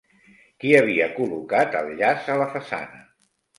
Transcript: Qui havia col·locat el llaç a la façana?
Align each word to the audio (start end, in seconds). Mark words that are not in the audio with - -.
Qui 0.63 0.71
havia 0.77 1.09
col·locat 1.19 1.79
el 1.83 1.93
llaç 2.01 2.33
a 2.37 2.41
la 2.43 2.51
façana? 2.57 3.07